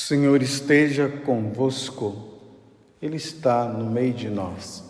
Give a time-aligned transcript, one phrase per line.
[0.00, 2.40] Senhor esteja convosco,
[3.02, 4.82] Ele está no meio de nós.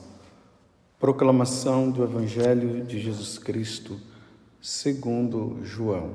[1.01, 4.01] Proclamação do Evangelho de Jesus Cristo,
[4.63, 6.15] segundo João.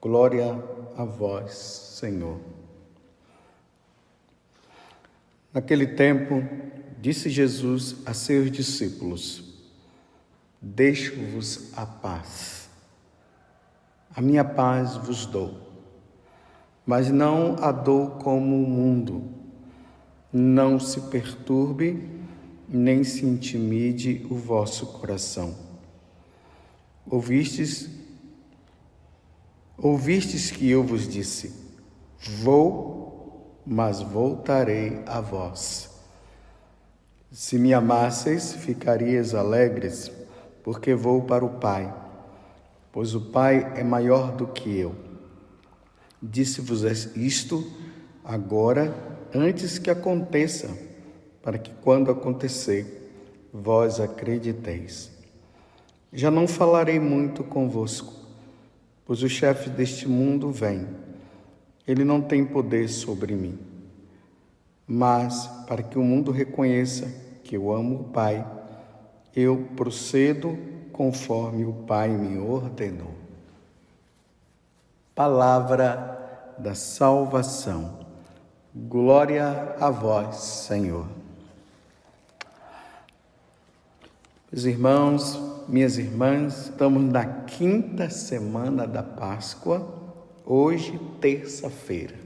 [0.00, 0.62] Glória
[0.96, 2.40] a vós, Senhor.
[5.54, 6.42] Naquele tempo,
[6.98, 9.44] disse Jesus a seus discípulos:
[10.60, 12.68] Deixo-vos a paz.
[14.14, 15.61] A minha paz vos dou
[16.86, 19.24] mas não a dou como o mundo.
[20.32, 22.08] Não se perturbe,
[22.68, 25.54] nem se intimide o vosso coração.
[27.08, 27.88] Ouvistes,
[29.76, 31.52] ouvistes que eu vos disse:
[32.40, 35.90] Vou, mas voltarei a vós.
[37.30, 40.10] Se me amasseis, ficarias alegres,
[40.62, 41.92] porque vou para o Pai,
[42.92, 45.11] pois o Pai é maior do que eu.
[46.22, 46.84] Disse-vos
[47.16, 47.68] isto
[48.24, 48.94] agora,
[49.34, 50.70] antes que aconteça,
[51.42, 53.10] para que quando acontecer,
[53.52, 55.10] vós acrediteis.
[56.12, 58.14] Já não falarei muito convosco,
[59.04, 60.86] pois o chefe deste mundo vem.
[61.88, 63.58] Ele não tem poder sobre mim.
[64.86, 67.12] Mas, para que o mundo reconheça
[67.42, 68.46] que eu amo o Pai,
[69.34, 70.56] eu procedo
[70.92, 73.21] conforme o Pai me ordenou.
[75.14, 77.98] Palavra da salvação.
[78.74, 81.06] Glória a vós, Senhor.
[84.50, 85.38] Meus irmãos,
[85.68, 89.86] minhas irmãs, estamos na quinta semana da Páscoa,
[90.46, 92.16] hoje, terça-feira.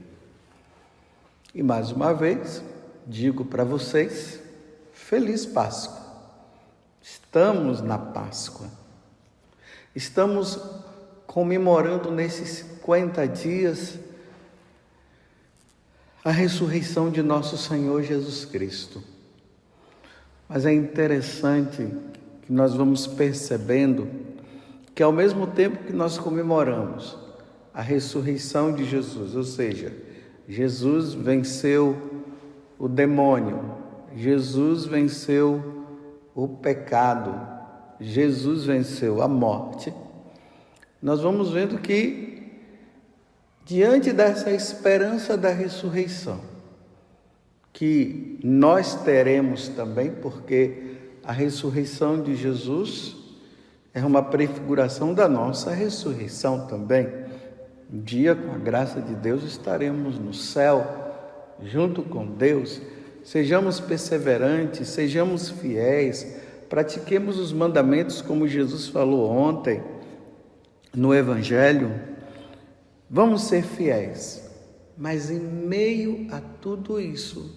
[1.53, 2.63] E mais uma vez,
[3.05, 4.39] digo para vocês:
[4.93, 6.07] Feliz Páscoa.
[7.01, 8.67] Estamos na Páscoa.
[9.93, 10.57] Estamos
[11.25, 13.99] comemorando nesses 50 dias
[16.23, 19.03] a ressurreição de nosso Senhor Jesus Cristo.
[20.47, 21.85] Mas é interessante
[22.43, 24.07] que nós vamos percebendo
[24.95, 27.17] que ao mesmo tempo que nós comemoramos
[27.73, 29.91] a ressurreição de Jesus, ou seja,
[30.47, 32.23] Jesus venceu
[32.79, 33.69] o demônio,
[34.15, 35.85] Jesus venceu
[36.33, 37.35] o pecado,
[37.99, 39.93] Jesus venceu a morte,
[41.01, 42.26] nós vamos vendo que
[43.67, 46.39] diante dessa esperança da ressurreição,
[47.73, 53.17] que nós teremos também, porque a ressurreição de Jesus
[53.93, 57.09] é uma prefiguração da nossa ressurreição também.
[57.93, 60.87] Um dia, com a graça de Deus, estaremos no céu,
[61.61, 62.81] junto com Deus.
[63.21, 66.25] Sejamos perseverantes, sejamos fiéis,
[66.69, 69.83] pratiquemos os mandamentos como Jesus falou ontem
[70.95, 72.16] no Evangelho
[73.09, 74.43] Vamos ser fiéis,
[74.97, 77.55] mas em meio a tudo isso,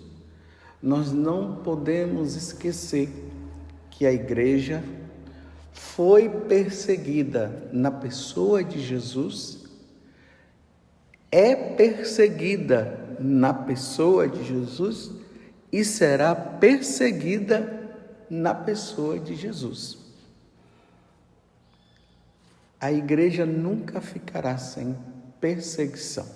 [0.81, 3.09] nós não podemos esquecer
[3.91, 4.83] que a igreja
[5.72, 9.65] foi perseguida na pessoa de Jesus,
[11.33, 15.10] é perseguida na pessoa de Jesus
[15.72, 17.91] e será perseguida
[18.28, 19.99] na pessoa de Jesus.
[22.81, 24.97] A igreja nunca ficará sem
[25.41, 26.27] perseguição.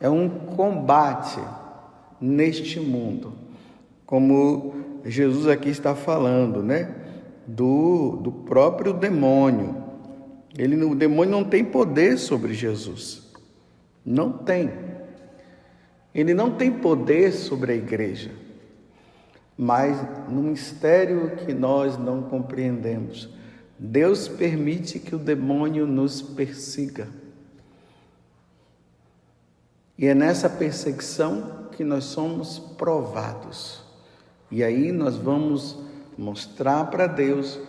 [0.00, 1.40] É um combate
[2.20, 3.32] neste mundo,
[4.04, 6.94] como Jesus aqui está falando, né?
[7.46, 9.76] Do, do próprio demônio.
[10.56, 13.30] Ele, o demônio não tem poder sobre Jesus.
[14.04, 14.70] Não tem.
[16.14, 18.30] Ele não tem poder sobre a igreja.
[19.56, 19.96] Mas
[20.28, 23.28] no mistério que nós não compreendemos,
[23.78, 27.08] Deus permite que o demônio nos persiga.
[30.00, 33.82] E é nessa perseguição que nós somos provados.
[34.50, 35.76] E aí nós vamos
[36.16, 37.60] mostrar para Deus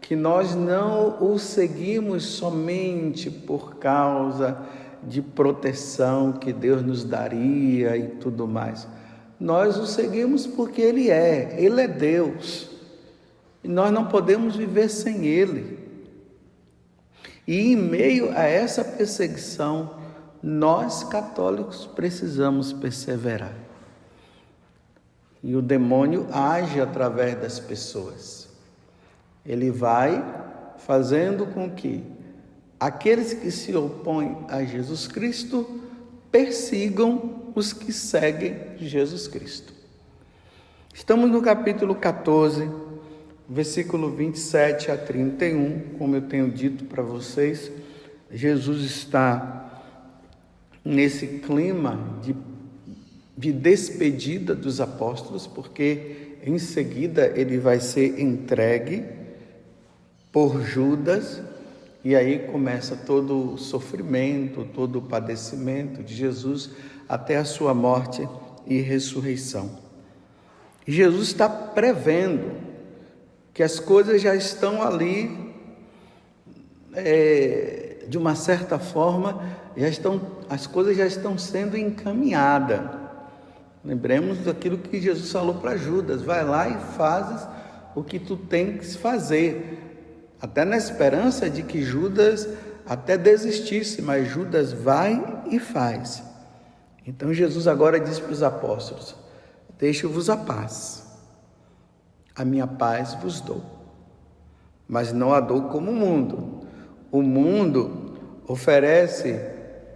[0.00, 4.58] que nós não o seguimos somente por causa
[5.00, 8.88] de proteção que Deus nos daria e tudo mais.
[9.38, 12.68] Nós o seguimos porque Ele é, Ele é Deus.
[13.62, 15.78] E nós não podemos viver sem Ele.
[17.46, 19.95] E em meio a essa perseguição,
[20.48, 23.52] nós católicos precisamos perseverar.
[25.42, 28.48] E o demônio age através das pessoas.
[29.44, 30.24] Ele vai
[30.78, 32.04] fazendo com que
[32.78, 35.80] aqueles que se opõem a Jesus Cristo
[36.30, 39.72] persigam os que seguem Jesus Cristo.
[40.94, 42.70] Estamos no capítulo 14,
[43.48, 47.68] versículo 27 a 31, como eu tenho dito para vocês,
[48.30, 49.65] Jesus está
[50.86, 52.34] nesse clima de
[53.36, 59.04] de despedida dos apóstolos, porque em seguida ele vai ser entregue
[60.32, 61.42] por Judas,
[62.02, 66.70] e aí começa todo o sofrimento, todo o padecimento de Jesus
[67.08, 68.26] até a sua morte
[68.66, 69.78] e ressurreição.
[70.86, 72.52] Jesus está prevendo
[73.52, 75.52] que as coisas já estão ali,
[76.94, 79.42] é, de uma certa forma,
[79.76, 82.80] já estão, as coisas já estão sendo encaminhadas.
[83.84, 87.46] Lembremos daquilo que Jesus falou para Judas: vai lá e fazes
[87.94, 89.86] o que tu tens que fazer
[90.40, 92.48] até na esperança de que Judas
[92.86, 96.22] até desistisse, mas Judas vai e faz.
[97.06, 99.14] Então Jesus agora diz para os apóstolos:
[99.78, 101.06] Deixo-vos a paz,
[102.34, 103.62] a minha paz vos dou,
[104.86, 106.55] mas não a dou como o mundo.
[107.10, 108.14] O mundo
[108.46, 109.40] oferece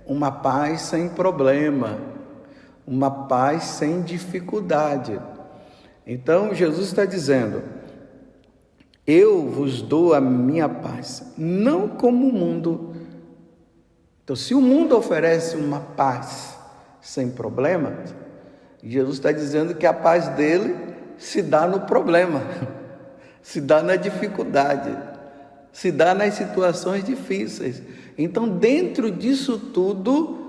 [0.07, 1.99] uma paz sem problema,
[2.87, 5.21] uma paz sem dificuldade.
[6.07, 7.62] Então Jesus está dizendo:
[9.07, 12.95] eu vos dou a minha paz, não como o mundo.
[14.23, 16.57] Então, se o mundo oferece uma paz
[17.01, 17.93] sem problema,
[18.81, 20.77] Jesus está dizendo que a paz dele
[21.19, 22.43] se dá no problema,
[23.43, 24.97] se dá na dificuldade,
[25.72, 27.82] se dá nas situações difíceis.
[28.17, 30.40] Então, dentro disso tudo,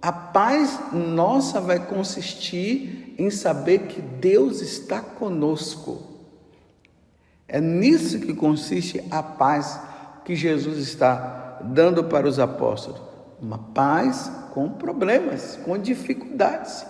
[0.00, 6.02] a paz nossa vai consistir em saber que Deus está conosco.
[7.46, 9.80] É nisso que consiste a paz
[10.24, 13.00] que Jesus está dando para os apóstolos.
[13.40, 16.86] Uma paz com problemas, com dificuldades,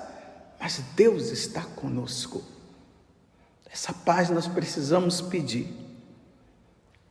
[0.61, 2.43] mas Deus está conosco.
[3.71, 5.84] Essa paz nós precisamos pedir.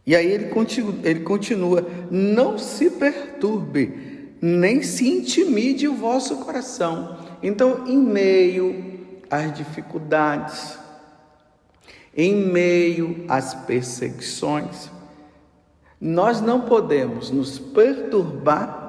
[0.05, 7.17] E aí ele continua, ele continua: não se perturbe, nem se intimide o vosso coração.
[7.41, 10.77] Então, em meio às dificuldades,
[12.15, 14.91] em meio às perseguições.
[15.99, 18.83] Nós não podemos nos perturbar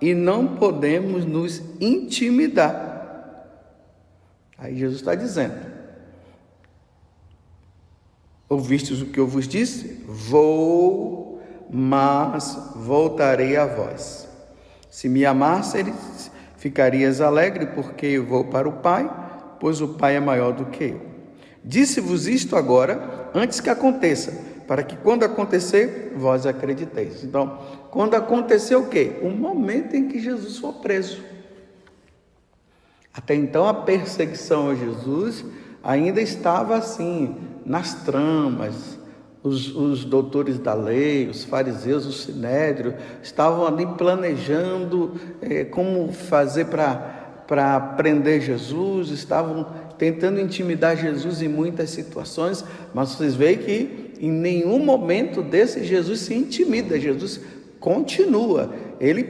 [0.00, 2.88] e não podemos nos intimidar.
[4.56, 5.54] Aí Jesus está dizendo:
[8.48, 10.02] Ouvistes o que eu vos disse?
[10.06, 11.40] Vou,
[11.70, 14.26] mas voltarei a vós.
[14.88, 19.10] Se me amasseis, ficarias alegre, porque eu vou para o Pai,
[19.60, 21.00] pois o Pai é maior do que eu.
[21.62, 24.32] Disse-vos isto agora, antes que aconteça,
[24.66, 27.22] para que quando acontecer, vós acrediteis.
[27.22, 27.58] Então,
[27.90, 29.18] quando aconteceu o quê?
[29.22, 31.22] O momento em que Jesus foi preso.
[33.12, 35.44] Até então, a perseguição a Jesus
[35.82, 37.36] ainda estava assim,
[37.68, 38.98] nas tramas.
[39.40, 46.66] Os, os doutores da lei, os fariseus, o sinédrio, estavam ali planejando é, como fazer
[46.66, 49.64] para prender Jesus, estavam
[49.96, 56.20] tentando intimidar Jesus em muitas situações, mas vocês veem que em nenhum momento desse Jesus
[56.20, 57.40] se intimida, Jesus
[57.78, 59.22] continua, ele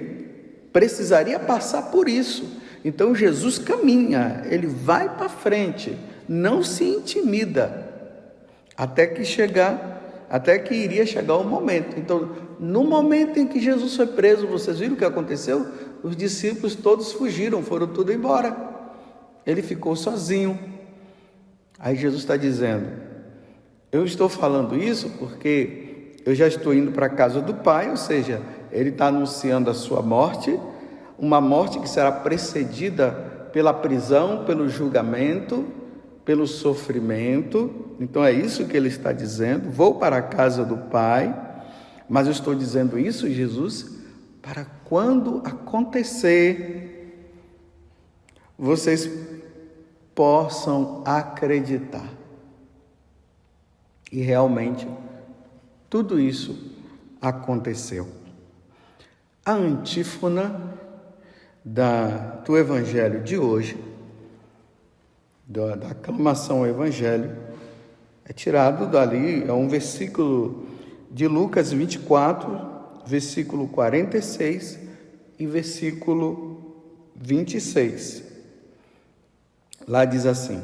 [0.73, 2.45] precisaria passar por isso.
[2.83, 5.97] Então Jesus caminha, ele vai para frente,
[6.27, 7.88] não se intimida,
[8.79, 11.99] até que chegar, até que iria chegar o momento.
[11.99, 12.31] Então,
[12.61, 15.67] no momento em que Jesus foi preso, vocês viram o que aconteceu?
[16.01, 18.57] Os discípulos todos fugiram, foram tudo embora.
[19.45, 20.57] Ele ficou sozinho.
[21.77, 22.87] Aí Jesus está dizendo:
[23.91, 27.97] Eu estou falando isso porque eu já estou indo para a casa do Pai, ou
[27.97, 30.59] seja, ele está anunciando a sua morte,
[31.19, 33.11] uma morte que será precedida
[33.53, 35.67] pela prisão, pelo julgamento,
[36.29, 37.97] pelo sofrimento.
[37.99, 39.71] Então é isso que ele está dizendo.
[39.71, 41.35] Vou para a casa do Pai,
[42.07, 43.97] mas eu estou dizendo isso, Jesus,
[44.43, 47.25] para quando acontecer,
[48.59, 49.11] vocês
[50.15, 52.13] possam acreditar.
[54.13, 54.87] E realmente
[55.89, 56.77] tudo isso
[57.23, 58.07] aconteceu.
[59.43, 60.75] A antífona
[61.65, 62.09] da,
[62.45, 63.88] do Evangelho de hoje,
[65.49, 67.35] da, da aclamação ao Evangelho,
[68.27, 70.67] é tirado dali, é um versículo
[71.11, 72.69] de Lucas 24,
[73.07, 74.79] versículo 46
[75.39, 76.75] e versículo
[77.17, 78.23] 26.
[79.87, 80.63] Lá diz assim: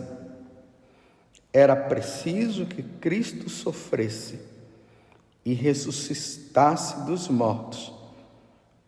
[1.50, 4.38] era preciso que Cristo sofresse
[5.44, 7.92] e ressuscitasse dos mortos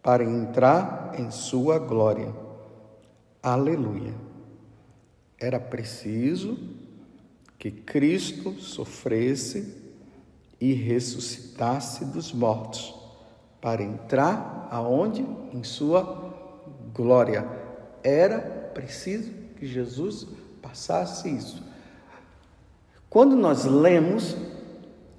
[0.03, 2.35] para entrar em sua glória.
[3.43, 4.26] Aleluia.
[5.39, 6.59] Era preciso
[7.59, 9.75] que Cristo sofresse
[10.61, 12.95] e ressuscitasse dos mortos
[13.61, 15.27] para entrar aonde?
[15.53, 16.63] Em sua
[16.95, 17.47] glória.
[18.03, 18.39] Era
[18.73, 20.27] preciso que Jesus
[20.63, 21.63] passasse isso.
[23.09, 24.37] Quando nós lemos,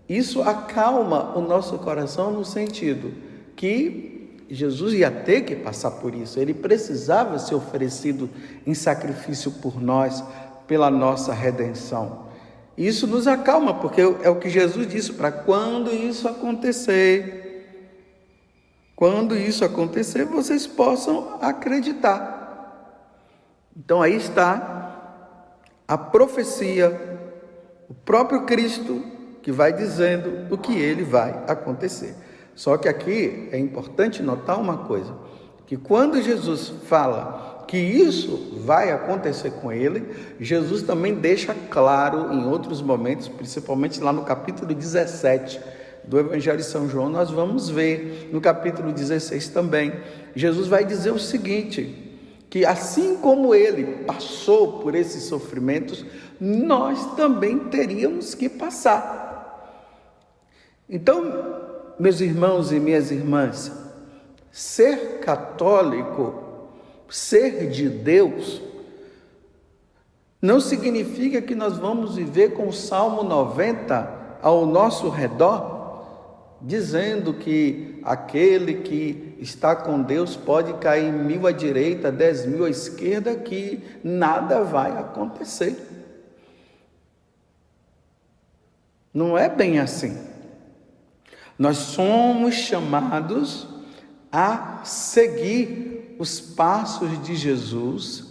[0.07, 3.13] isso acalma o nosso coração no sentido
[3.55, 4.16] que
[4.49, 8.29] Jesus ia ter que passar por isso, ele precisava ser oferecido
[8.65, 10.23] em sacrifício por nós,
[10.65, 12.27] pela nossa redenção.
[12.77, 17.65] Isso nos acalma, porque é o que Jesus disse: para quando isso acontecer,
[18.95, 22.37] quando isso acontecer, vocês possam acreditar.
[23.75, 24.77] Então aí está
[25.87, 27.19] a profecia,
[27.89, 29.03] o próprio Cristo
[29.41, 32.15] que vai dizendo o que ele vai acontecer.
[32.57, 35.13] Só que aqui é importante notar uma coisa,
[35.67, 40.03] que quando Jesus fala que isso vai acontecer com ele,
[40.39, 45.59] Jesus também deixa claro em outros momentos, principalmente lá no capítulo 17
[46.03, 49.93] do Evangelho de São João, nós vamos ver no capítulo 16 também.
[50.35, 52.17] Jesus vai dizer o seguinte:
[52.49, 56.03] que assim como ele passou por esses sofrimentos,
[56.41, 59.27] nós também teríamos que passar.
[60.89, 61.66] Então,
[61.99, 63.71] meus irmãos e minhas irmãs,
[64.51, 66.69] ser católico,
[67.09, 68.61] ser de Deus,
[70.41, 76.05] não significa que nós vamos viver com o Salmo 90 ao nosso redor,
[76.61, 82.69] dizendo que aquele que está com Deus pode cair mil à direita, dez mil à
[82.69, 85.75] esquerda, que nada vai acontecer.
[89.13, 90.26] Não é bem assim.
[91.57, 93.67] Nós somos chamados
[94.31, 98.25] a seguir os passos de Jesus,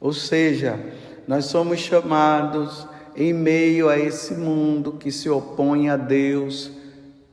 [0.00, 0.78] ou seja,
[1.26, 6.70] nós somos chamados em meio a esse mundo que se opõe a Deus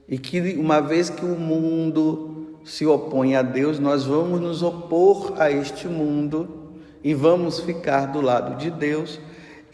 [0.07, 5.33] e que uma vez que o mundo se opõe a Deus, nós vamos nos opor
[5.37, 6.73] a este mundo
[7.03, 9.19] e vamos ficar do lado de Deus.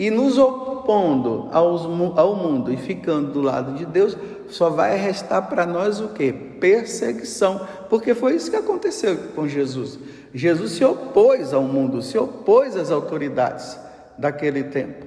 [0.01, 1.83] E nos opondo aos,
[2.17, 4.17] ao mundo e ficando do lado de Deus,
[4.49, 6.33] só vai restar para nós o que?
[6.33, 9.99] Perseguição, porque foi isso que aconteceu com Jesus.
[10.33, 13.77] Jesus se opôs ao mundo, se opôs às autoridades
[14.17, 15.05] daquele tempo.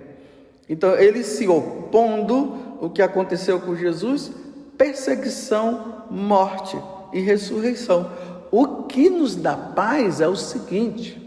[0.69, 4.31] Então, ele se opondo, o que aconteceu com Jesus?
[4.79, 6.79] Perseguição, morte
[7.13, 8.13] e ressurreição.
[8.49, 11.24] O que nos dá paz é o seguinte: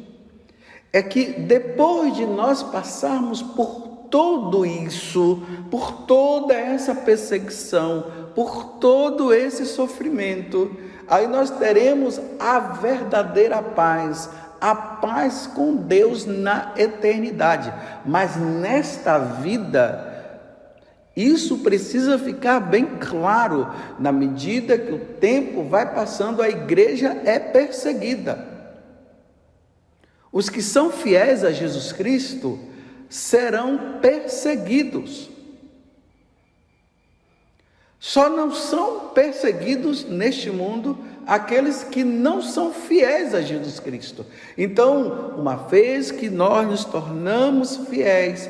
[0.91, 9.33] é que depois de nós passarmos por tudo isso, por toda essa perseguição, por todo
[9.33, 10.71] esse sofrimento,
[11.07, 14.29] aí nós teremos a verdadeira paz,
[14.59, 17.71] a paz com Deus na eternidade.
[18.05, 20.07] Mas nesta vida,
[21.15, 23.67] isso precisa ficar bem claro.
[23.99, 28.46] Na medida que o tempo vai passando, a igreja é perseguida.
[30.31, 32.59] Os que são fiéis a Jesus Cristo
[33.09, 35.29] serão perseguidos.
[37.99, 44.25] Só não são perseguidos neste mundo aqueles que não são fiéis a Jesus Cristo.
[44.57, 48.49] Então, uma vez que nós nos tornamos fiéis,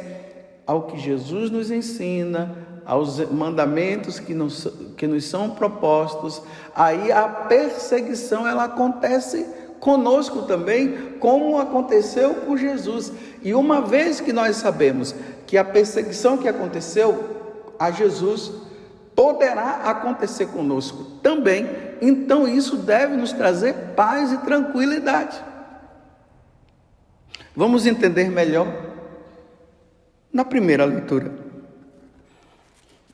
[0.66, 2.56] ao que Jesus nos ensina,
[2.86, 6.42] aos mandamentos que nos, que nos são propostos,
[6.76, 9.46] aí a perseguição ela acontece
[9.80, 13.12] conosco também, como aconteceu com Jesus.
[13.42, 15.14] E uma vez que nós sabemos
[15.46, 17.38] que a perseguição que aconteceu
[17.80, 18.52] a Jesus
[19.16, 21.68] poderá acontecer conosco também,
[22.02, 25.42] então isso deve nos trazer paz e tranquilidade.
[27.56, 28.68] Vamos entender melhor
[30.32, 31.32] na primeira leitura,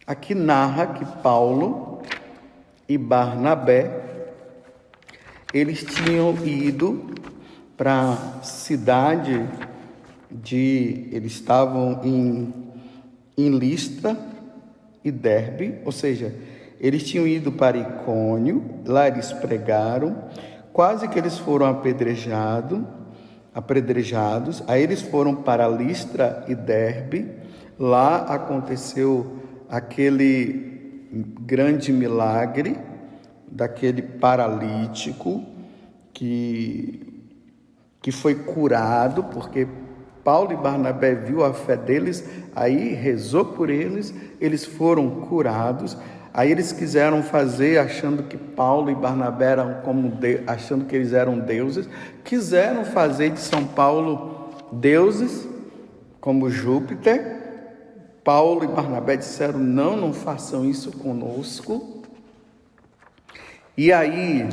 [0.05, 2.01] aqui narra que Paulo
[2.89, 4.22] e Barnabé
[5.53, 7.13] eles tinham ido
[7.77, 9.47] para a cidade
[10.31, 12.63] de eles estavam em
[13.37, 14.15] em Listra
[15.03, 16.33] e Derbe, ou seja,
[16.79, 20.15] eles tinham ido para Icônio, lá eles pregaram,
[20.71, 22.81] quase que eles foram apedrejados
[23.53, 24.63] apedrejados.
[24.67, 27.31] Aí eles foram para Listra e Derbe.
[27.77, 29.37] Lá aconteceu
[29.69, 31.07] aquele
[31.41, 32.75] grande milagre
[33.53, 35.43] daquele paralítico
[36.11, 37.23] que,
[38.01, 39.67] que foi curado, porque
[40.23, 45.95] Paulo e Barnabé viu a fé deles, aí rezou por eles, eles foram curados.
[46.33, 51.13] Aí eles quiseram fazer, achando que Paulo e Barnabé eram como de, achando que eles
[51.13, 51.87] eram deuses,
[52.23, 55.47] quiseram fazer de São Paulo deuses,
[56.19, 57.43] como Júpiter.
[58.23, 62.02] Paulo e Barnabé disseram: não, não façam isso conosco.
[63.75, 64.47] E aí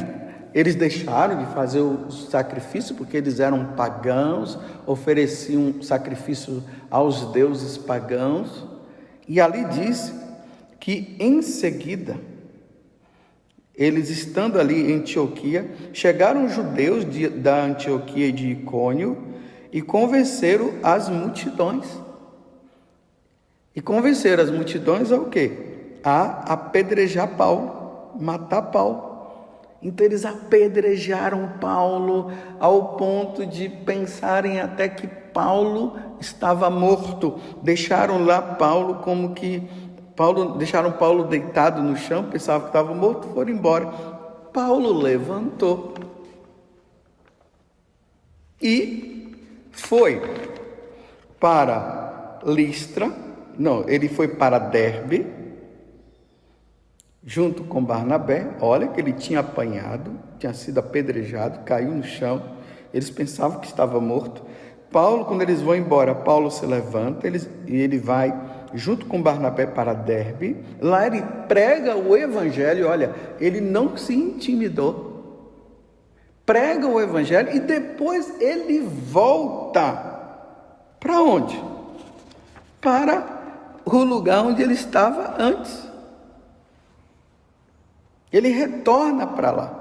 [0.52, 8.66] eles deixaram de fazer o sacrifício porque eles eram pagãos, ofereciam sacrifício aos deuses pagãos.
[9.28, 10.12] E ali diz
[10.80, 12.16] que em seguida,
[13.76, 19.16] eles estando ali em Antioquia, chegaram judeus de, da Antioquia de Icônio
[19.72, 21.86] e convenceram as multidões.
[23.74, 25.52] E convenceram as multidões ao quê?
[26.02, 29.09] A apedrejar Paulo, matar Paulo.
[29.82, 37.40] Então eles apedrejaram Paulo ao ponto de pensarem até que Paulo estava morto.
[37.62, 39.68] Deixaram lá Paulo como que
[40.14, 43.86] Paulo deixaram Paulo deitado no chão, pensavam que estava morto, foram embora.
[44.52, 45.94] Paulo levantou
[48.60, 49.34] e
[49.70, 50.20] foi
[51.38, 53.10] para Listra,
[53.58, 55.26] não, ele foi para Derbe,
[57.24, 58.56] junto com Barnabé.
[58.60, 62.42] Olha que ele tinha apanhado, tinha sido apedrejado, caiu no chão.
[62.92, 64.42] Eles pensavam que estava morto.
[64.90, 68.34] Paulo, quando eles vão embora, Paulo se levanta eles, e ele vai
[68.74, 70.56] junto com Barnabé para Derbe.
[70.80, 72.88] Lá ele prega o evangelho.
[72.88, 75.08] Olha, ele não se intimidou.
[76.44, 80.08] Prega o evangelho e depois ele volta.
[80.98, 81.62] Para onde?
[82.80, 83.24] Para
[83.84, 85.89] o lugar onde ele estava antes.
[88.32, 89.80] Ele retorna para lá.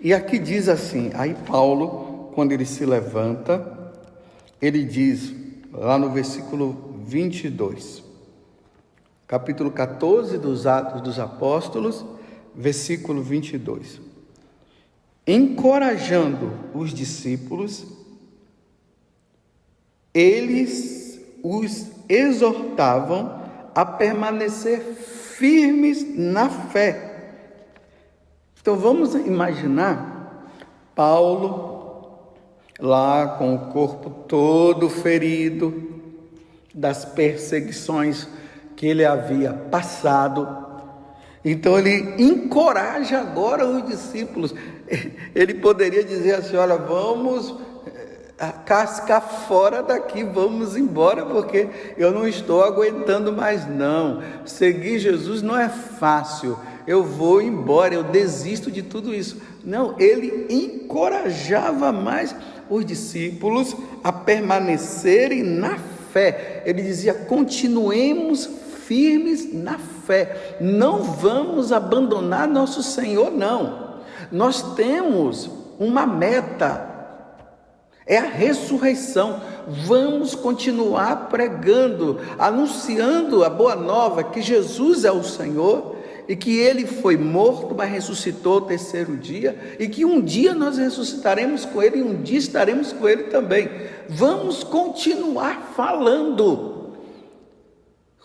[0.00, 3.92] E aqui diz assim: aí Paulo, quando ele se levanta,
[4.60, 5.32] ele diz,
[5.72, 8.02] lá no versículo 22,
[9.26, 12.04] capítulo 14 dos Atos dos Apóstolos,
[12.54, 14.00] versículo 22.
[15.26, 17.86] Encorajando os discípulos,
[20.12, 23.41] eles os exortavam
[23.74, 27.12] a permanecer firmes na fé.
[28.60, 30.46] Então vamos imaginar
[30.94, 32.32] Paulo
[32.78, 36.00] lá com o corpo todo ferido
[36.74, 38.28] das perseguições
[38.76, 40.62] que ele havia passado.
[41.44, 44.54] Então ele encoraja agora os discípulos.
[45.34, 47.54] Ele poderia dizer assim: olha, vamos
[48.50, 54.22] cascar fora daqui, vamos embora, porque eu não estou aguentando mais, não.
[54.44, 56.58] Seguir Jesus não é fácil.
[56.86, 59.40] Eu vou embora, eu desisto de tudo isso.
[59.64, 62.34] Não, ele encorajava mais
[62.68, 65.78] os discípulos a permanecerem na
[66.12, 66.62] fé.
[66.66, 68.48] Ele dizia: continuemos
[68.86, 74.00] firmes na fé, não vamos abandonar nosso Senhor, não.
[74.30, 76.91] Nós temos uma meta,
[78.06, 79.40] é a ressurreição.
[79.86, 85.96] Vamos continuar pregando, anunciando a boa nova que Jesus é o Senhor
[86.28, 90.78] e que ele foi morto, mas ressuscitou o terceiro dia, e que um dia nós
[90.78, 93.68] ressuscitaremos com ele e um dia estaremos com ele também.
[94.08, 96.92] Vamos continuar falando.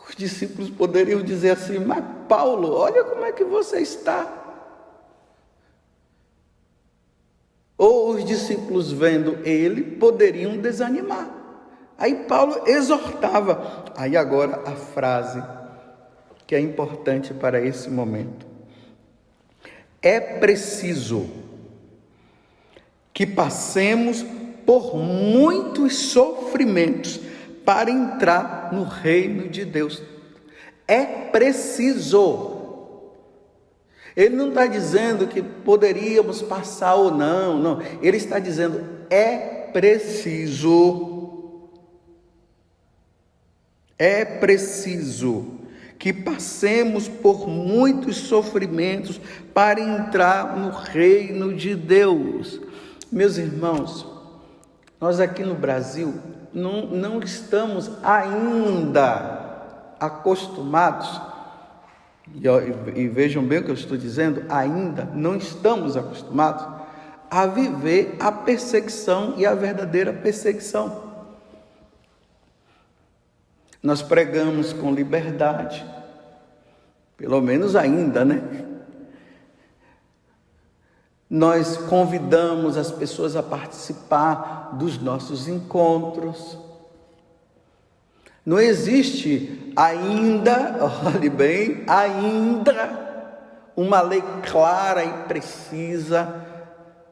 [0.07, 4.46] Os discípulos poderiam dizer assim: Mas Paulo, olha como é que você está.
[7.77, 11.29] Ou os discípulos vendo ele poderiam desanimar.
[11.97, 13.85] Aí Paulo exortava.
[13.95, 15.43] Aí agora a frase
[16.45, 18.45] que é importante para esse momento.
[20.01, 21.27] É preciso
[23.13, 24.25] que passemos
[24.65, 27.19] por muitos sofrimentos
[27.65, 30.01] para entrar no reino de Deus.
[30.87, 32.56] É preciso.
[34.17, 37.79] Ele não está dizendo que poderíamos passar ou não, não.
[38.01, 39.37] Ele está dizendo é
[39.71, 41.13] preciso.
[43.95, 45.45] É preciso
[45.99, 49.21] que passemos por muitos sofrimentos
[49.53, 52.59] para entrar no reino de Deus.
[53.11, 54.05] Meus irmãos,
[54.99, 56.15] nós aqui no Brasil
[56.51, 61.36] não, não estamos ainda acostumados
[62.35, 66.65] e, e vejam bem o que eu estou dizendo, ainda não estamos acostumados
[67.29, 71.07] a viver a perseguição e a verdadeira perseguição.
[73.81, 75.85] Nós pregamos com liberdade,
[77.15, 78.41] pelo menos ainda, né?
[81.29, 86.57] Nós convidamos as pessoas a participar dos nossos encontros.
[88.47, 93.05] Não existe ainda, olhe bem, ainda
[93.75, 96.33] uma lei clara e precisa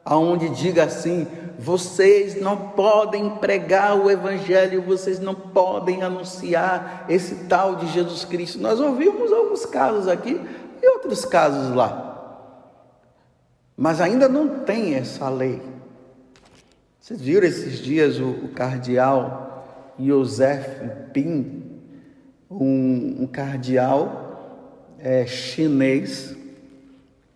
[0.05, 1.27] aonde diga assim:
[1.59, 8.61] vocês não podem pregar o evangelho, vocês não podem anunciar esse tal de Jesus Cristo.
[8.61, 10.39] Nós ouvimos alguns casos aqui
[10.81, 12.47] e outros casos lá.
[13.75, 15.61] mas ainda não tem essa lei.
[16.97, 19.44] Vocês viram esses dias o, o cardeal
[19.99, 21.63] Joseph Pin,
[22.49, 26.35] um, um cardeal é, chinês,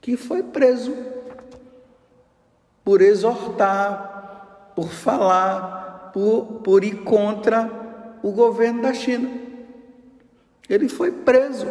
[0.01, 0.95] que foi preso
[2.83, 7.69] por exortar, por falar, por, por ir contra
[8.23, 9.29] o governo da China.
[10.69, 11.67] Ele foi preso.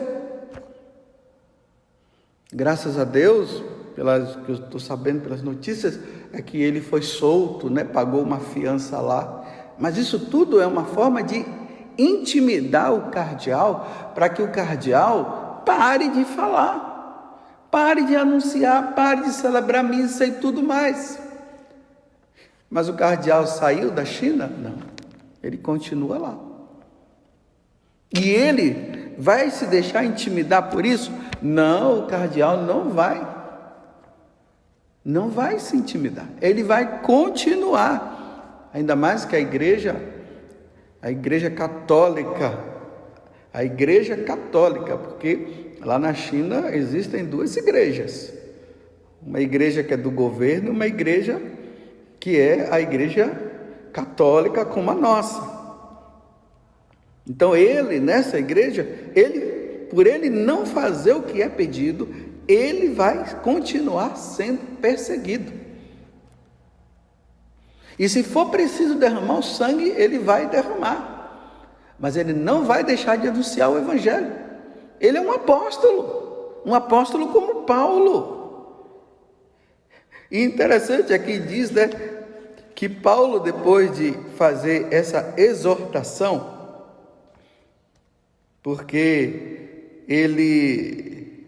[2.53, 3.63] Graças a Deus,
[3.95, 5.99] pelas que eu estou sabendo pelas notícias,
[6.33, 7.85] é que ele foi solto, né?
[7.85, 9.38] Pagou uma fiança lá.
[9.79, 11.45] Mas isso tudo é uma forma de
[11.97, 19.31] intimidar o cardeal para que o cardeal pare de falar, pare de anunciar, pare de
[19.31, 21.21] celebrar missa e tudo mais.
[22.71, 24.47] Mas o cardeal saiu da China?
[24.47, 24.75] Não.
[25.43, 26.37] Ele continua lá.
[28.13, 31.13] E ele vai se deixar intimidar por isso?
[31.41, 33.39] Não, o cardeal não vai
[35.09, 38.18] não vai se intimidar, ele vai continuar.
[38.73, 39.97] Ainda mais que a igreja,
[41.01, 42.59] a igreja católica,
[43.53, 48.33] a igreja católica, porque lá na China existem duas igrejas.
[49.23, 51.41] Uma igreja que é do governo e uma igreja
[52.21, 53.31] que é a igreja
[53.93, 55.59] católica como a nossa.
[57.29, 59.41] Então ele, nessa igreja, ele,
[59.91, 62.09] por ele não fazer o que é pedido,
[62.47, 65.53] ele vai continuar sendo perseguido.
[67.99, 71.17] E se for preciso derramar o sangue, ele vai derramar.
[71.99, 74.33] Mas ele não vai deixar de anunciar o Evangelho.
[75.01, 78.39] Ele é um apóstolo, um apóstolo como Paulo.
[80.31, 81.91] E interessante aqui diz né,
[82.75, 86.57] que Paulo, depois de fazer essa exortação,
[88.63, 91.47] porque ele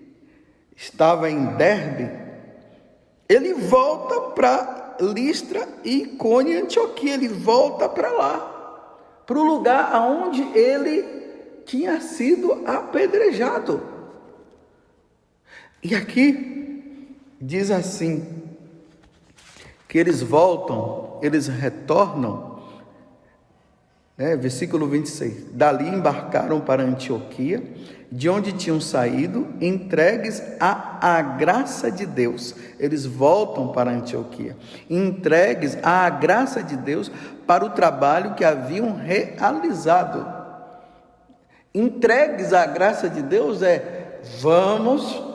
[0.76, 2.10] estava em Derbe,
[3.28, 10.42] ele volta para Listra e Icônia, Antioquia, ele volta para lá, para o lugar aonde
[10.56, 11.02] ele
[11.64, 13.82] tinha sido apedrejado.
[15.82, 18.40] E aqui diz assim:
[19.90, 22.49] que eles voltam, eles retornam
[24.20, 24.36] né?
[24.36, 25.46] Versículo 26.
[25.52, 27.62] Dali embarcaram para Antioquia,
[28.12, 32.54] de onde tinham saído, entregues à, à graça de Deus.
[32.78, 34.54] Eles voltam para Antioquia,
[34.90, 37.10] entregues à graça de Deus
[37.46, 40.38] para o trabalho que haviam realizado.
[41.74, 45.29] Entregues à graça de Deus é vamos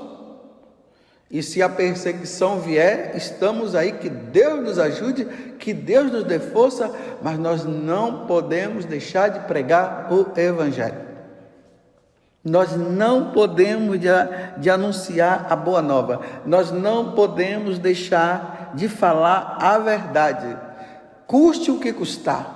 [1.30, 5.26] e se a perseguição vier, estamos aí, que Deus nos ajude,
[5.58, 11.04] que Deus nos dê força, mas nós não podemos deixar de pregar o Evangelho.
[12.44, 14.08] Nós não podemos de,
[14.60, 20.56] de anunciar a boa nova, nós não podemos deixar de falar a verdade,
[21.26, 22.54] custe o que custar.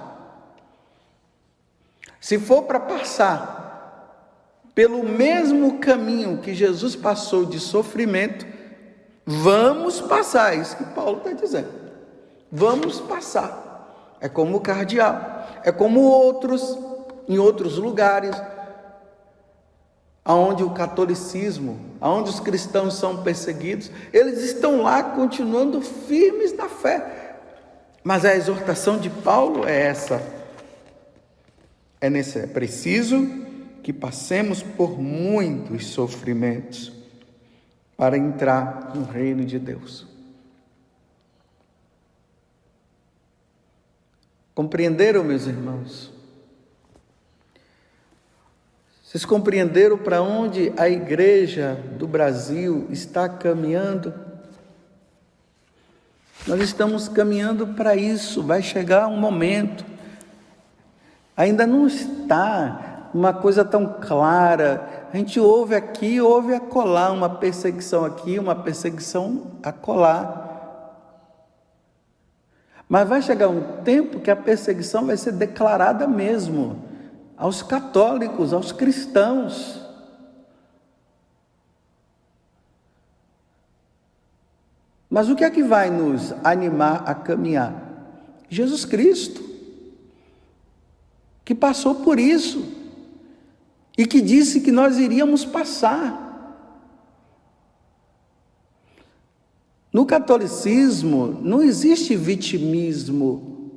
[2.22, 3.60] Se for para passar
[4.76, 8.59] pelo mesmo caminho que Jesus passou de sofrimento,
[9.32, 11.68] Vamos passar, é isso que Paulo está dizendo.
[12.52, 14.18] Vamos passar.
[14.20, 16.76] É como o cardeal, é como outros,
[17.28, 18.36] em outros lugares,
[20.26, 27.38] aonde o catolicismo, aonde os cristãos são perseguidos, eles estão lá continuando firmes na fé.
[28.04, 30.24] Mas a exortação de Paulo é essa:
[32.02, 33.30] é, nesse, é preciso
[33.84, 36.99] que passemos por muitos sofrimentos
[38.00, 40.08] para entrar no reino de Deus.
[44.56, 46.10] Compreenderam, meus irmãos?
[49.04, 54.14] Vocês compreenderam para onde a igreja do Brasil está caminhando?
[56.48, 59.84] Nós estamos caminhando para isso, vai chegar um momento.
[61.36, 68.06] Ainda não está uma coisa tão clara, a gente ouve aqui, ouve acolá, uma perseguição
[68.06, 70.46] aqui, uma perseguição acolá.
[72.88, 76.84] Mas vai chegar um tempo que a perseguição vai ser declarada mesmo
[77.36, 79.82] aos católicos, aos cristãos.
[85.10, 87.74] Mas o que é que vai nos animar a caminhar?
[88.48, 89.44] Jesus Cristo,
[91.44, 92.79] que passou por isso
[94.00, 96.26] e que disse que nós iríamos passar.
[99.92, 103.74] No catolicismo não existe vitimismo.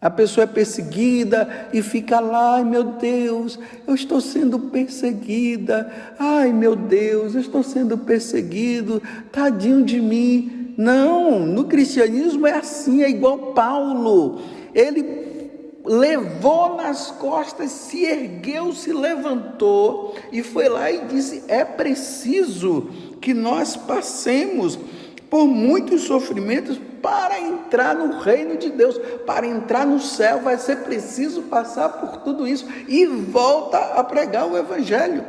[0.00, 6.50] A pessoa é perseguida e fica lá, ai meu Deus, eu estou sendo perseguida, ai
[6.50, 10.72] meu Deus, eu estou sendo perseguido, tadinho de mim.
[10.78, 14.40] Não, no cristianismo é assim, é igual Paulo.
[14.74, 15.31] Ele
[15.84, 22.88] levou nas costas, se ergueu, se levantou e foi lá e disse: é preciso
[23.20, 24.78] que nós passemos
[25.28, 30.78] por muitos sofrimentos para entrar no reino de Deus, para entrar no céu, vai ser
[30.78, 35.24] preciso passar por tudo isso e volta a pregar o Evangelho.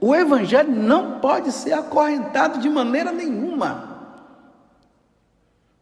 [0.00, 3.94] O Evangelho não pode ser acorrentado de maneira nenhuma.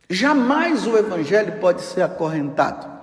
[0.08, 3.01] Jamais o Evangelho pode ser acorrentado.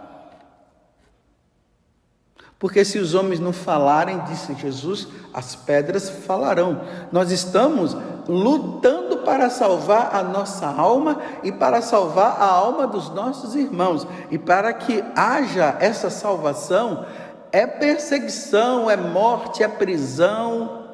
[2.60, 6.82] Porque se os homens não falarem, disse Jesus, as pedras falarão.
[7.10, 7.96] Nós estamos
[8.28, 14.06] lutando para salvar a nossa alma e para salvar a alma dos nossos irmãos.
[14.30, 17.06] E para que haja essa salvação,
[17.50, 20.86] é perseguição, é morte, é prisão.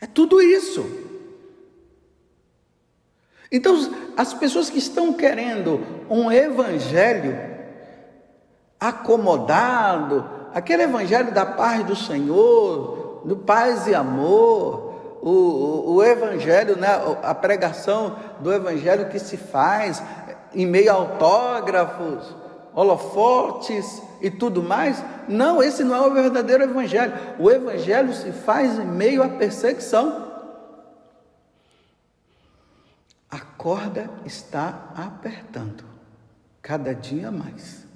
[0.00, 0.84] É tudo isso.
[3.52, 3.76] Então,
[4.16, 7.51] as pessoas que estão querendo um evangelho
[8.82, 16.76] acomodado, aquele evangelho da paz do Senhor, do paz e amor, o, o, o evangelho,
[16.76, 16.88] né,
[17.22, 20.02] a pregação do evangelho que se faz
[20.52, 22.34] em meio a autógrafos,
[22.74, 25.00] holofotes e tudo mais.
[25.28, 27.12] Não, esse não é o verdadeiro evangelho.
[27.38, 30.32] O evangelho se faz em meio à perseguição.
[33.30, 35.84] A corda está apertando,
[36.60, 37.91] cada dia mais.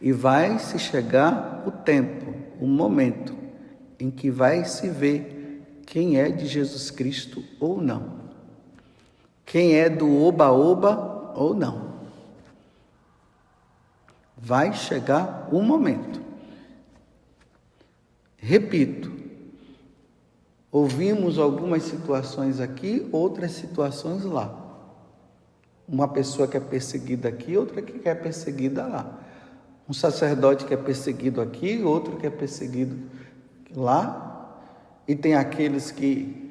[0.00, 3.36] E vai se chegar o tempo, o momento
[3.98, 8.18] em que vai se ver quem é de Jesus Cristo ou não.
[9.44, 11.88] Quem é do oba-oba ou não.
[14.36, 16.20] Vai chegar o momento.
[18.36, 19.12] Repito,
[20.70, 24.66] ouvimos algumas situações aqui, outras situações lá.
[25.88, 29.18] Uma pessoa que é perseguida aqui, outra que é perseguida lá.
[29.88, 32.96] Um sacerdote que é perseguido aqui, outro que é perseguido
[33.74, 34.60] lá,
[35.06, 36.48] e tem aqueles que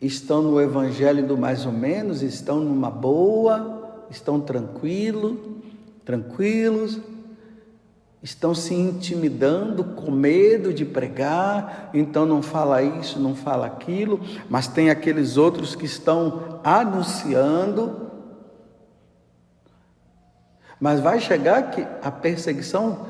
[0.00, 5.60] estão no evangelho do mais ou menos, estão numa boa, estão tranquilo,
[6.04, 6.98] tranquilos,
[8.22, 14.18] estão se intimidando com medo de pregar, então não fala isso, não fala aquilo,
[14.48, 18.03] mas tem aqueles outros que estão anunciando
[20.84, 23.06] mas vai chegar que a perseguição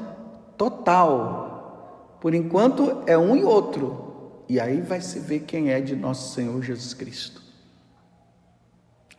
[0.57, 2.17] total.
[2.21, 4.45] Por enquanto é um e outro.
[4.49, 7.43] E aí vai se ver quem é de nosso Senhor Jesus Cristo.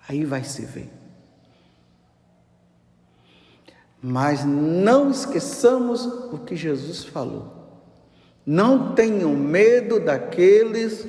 [0.07, 0.89] Aí vai se ver.
[4.01, 7.81] Mas não esqueçamos o que Jesus falou.
[8.45, 11.05] Não tenham medo daqueles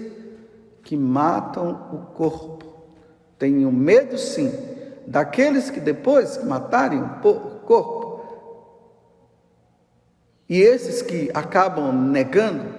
[0.83, 2.67] que matam o corpo.
[3.39, 4.76] Tenham medo sim
[5.07, 8.07] daqueles que depois matarem o corpo.
[10.49, 12.75] E esses que acabam negando,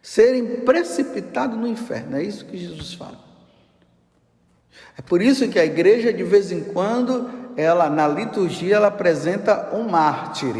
[0.00, 2.16] serem precipitados no inferno.
[2.16, 3.18] É isso que Jesus fala.
[4.98, 9.74] É por isso que a igreja, de vez em quando, ela na liturgia, ela apresenta
[9.74, 10.54] um mártir.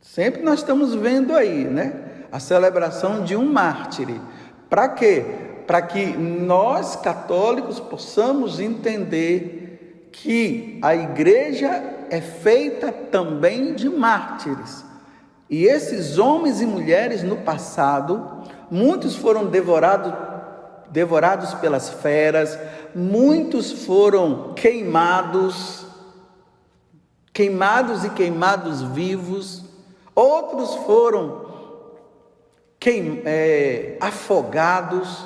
[0.00, 2.26] Sempre nós estamos vendo aí, né?
[2.30, 4.08] A celebração de um mártir.
[4.68, 5.51] Para quê?
[5.66, 11.68] Para que nós católicos possamos entender que a igreja
[12.10, 14.84] é feita também de mártires.
[15.48, 20.12] E esses homens e mulheres no passado, muitos foram devorados,
[20.90, 22.58] devorados pelas feras,
[22.94, 25.86] muitos foram queimados,
[27.32, 29.64] queimados e queimados vivos,
[30.14, 31.52] outros foram
[32.82, 35.24] queim, é, afogados,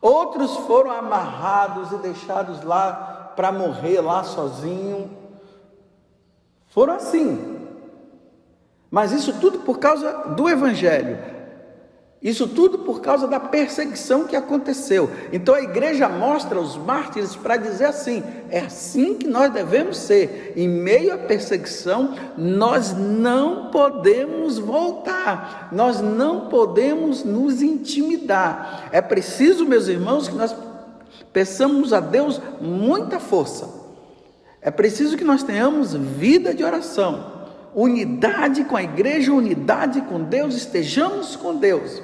[0.00, 5.10] Outros foram amarrados e deixados lá para morrer lá sozinho.
[6.68, 7.58] Foram assim.
[8.90, 11.37] Mas isso tudo por causa do Evangelho.
[12.20, 15.08] Isso tudo por causa da perseguição que aconteceu.
[15.32, 20.52] Então a igreja mostra os mártires para dizer assim: é assim que nós devemos ser.
[20.56, 28.88] Em meio à perseguição, nós não podemos voltar, nós não podemos nos intimidar.
[28.90, 30.56] É preciso, meus irmãos, que nós
[31.32, 33.68] peçamos a Deus muita força.
[34.60, 37.38] É preciso que nós tenhamos vida de oração
[37.74, 42.02] unidade com a igreja, unidade com Deus, estejamos com Deus.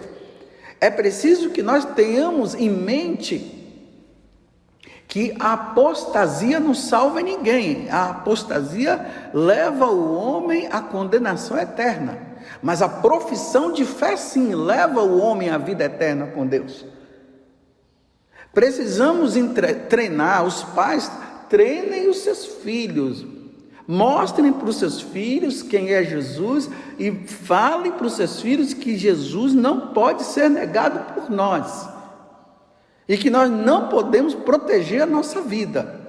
[0.84, 3.80] É preciso que nós tenhamos em mente
[5.08, 7.88] que a apostasia não salva ninguém.
[7.88, 12.18] A apostasia leva o homem à condenação eterna.
[12.60, 16.84] Mas a profissão de fé, sim, leva o homem à vida eterna com Deus.
[18.52, 19.32] Precisamos
[19.88, 21.10] treinar, os pais
[21.48, 23.24] treinem os seus filhos,
[23.86, 28.96] mostrem para os seus filhos quem é Jesus e falem para os seus filhos que
[28.96, 31.88] Jesus não pode ser negado por nós
[33.08, 36.00] e que nós não podemos proteger a nossa vida.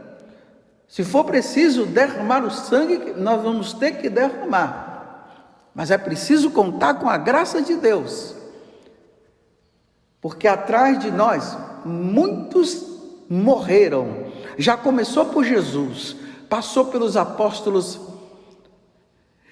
[0.88, 5.30] Se for preciso derramar o sangue, nós vamos ter que derramar.
[5.74, 8.34] Mas é preciso contar com a graça de Deus.
[10.22, 12.86] Porque atrás de nós, muitos
[13.30, 14.26] morreram.
[14.58, 16.16] Já começou por Jesus,
[16.50, 18.00] passou pelos apóstolos,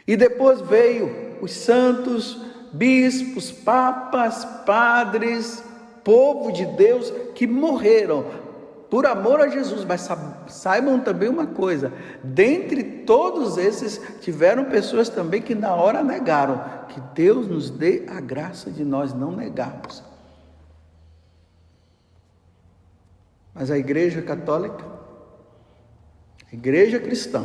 [0.07, 2.37] e depois veio os santos,
[2.71, 5.63] bispos, papas, padres,
[6.03, 8.25] povo de Deus que morreram
[8.93, 10.07] por amor a Jesus, mas
[10.47, 11.91] saibam também uma coisa:
[12.23, 16.63] dentre todos esses, tiveram pessoas também que na hora negaram.
[16.89, 20.03] Que Deus nos dê a graça de nós não negarmos.
[23.51, 24.85] Mas a Igreja Católica,
[26.53, 27.43] Igreja Cristã,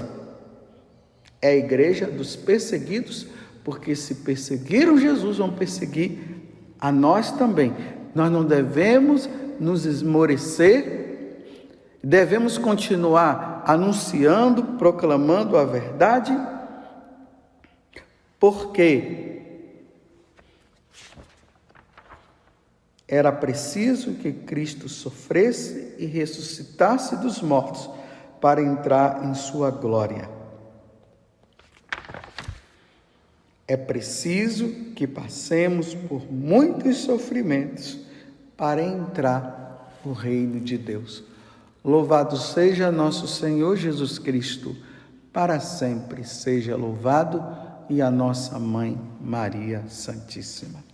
[1.41, 3.27] é a igreja dos perseguidos,
[3.65, 6.19] porque se perseguiram Jesus, vão perseguir
[6.79, 7.75] a nós também.
[8.15, 9.27] Nós não devemos
[9.59, 11.47] nos esmorecer,
[12.05, 16.37] devemos continuar anunciando, proclamando a verdade,
[18.39, 19.41] porque
[23.07, 27.98] era preciso que Cristo sofresse e ressuscitasse dos mortos
[28.41, 30.29] para entrar em sua glória.
[33.67, 37.99] É preciso que passemos por muitos sofrimentos
[38.57, 41.23] para entrar no reino de Deus.
[41.85, 44.75] Louvado seja nosso Senhor Jesus Cristo,
[45.33, 47.45] para sempre seja louvado,
[47.91, 50.88] e a nossa mãe Maria Santíssima.